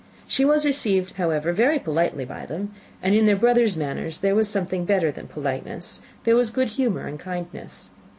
She 0.25 0.43
was 0.45 0.65
received, 0.65 1.13
however, 1.17 1.53
very 1.53 1.77
politely 1.77 2.25
by 2.25 2.47
them; 2.47 2.73
and 3.03 3.13
in 3.13 3.27
their 3.27 3.35
brother's 3.35 3.75
manners 3.77 4.17
there 4.17 4.33
was 4.33 4.49
something 4.49 4.83
better 4.83 5.11
than 5.11 5.27
politeness 5.27 6.01
there 6.23 6.35
was 6.35 6.49
good 6.49 6.69
humour 6.69 7.05
and 7.05 7.19
kindness. 7.19 7.91